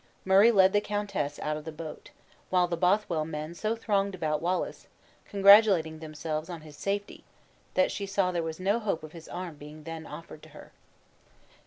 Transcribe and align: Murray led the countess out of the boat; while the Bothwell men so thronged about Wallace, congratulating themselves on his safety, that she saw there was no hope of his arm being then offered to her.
Murray 0.25 0.51
led 0.51 0.73
the 0.73 0.81
countess 0.81 1.37
out 1.43 1.57
of 1.57 1.63
the 1.63 1.71
boat; 1.71 2.09
while 2.49 2.67
the 2.67 2.75
Bothwell 2.75 3.23
men 3.23 3.53
so 3.53 3.75
thronged 3.75 4.15
about 4.15 4.41
Wallace, 4.41 4.87
congratulating 5.25 5.99
themselves 5.99 6.49
on 6.49 6.61
his 6.61 6.75
safety, 6.75 7.23
that 7.75 7.91
she 7.91 8.07
saw 8.07 8.31
there 8.31 8.41
was 8.41 8.59
no 8.59 8.79
hope 8.79 9.03
of 9.03 9.11
his 9.11 9.29
arm 9.29 9.57
being 9.57 9.83
then 9.83 10.07
offered 10.07 10.41
to 10.41 10.49
her. 10.57 10.71